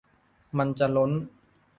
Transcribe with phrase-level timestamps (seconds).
[0.57, 1.11] มันจะล้น